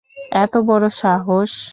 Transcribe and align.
এত 0.35 0.53
বড় 0.69 0.85
সাহস? 1.01 1.51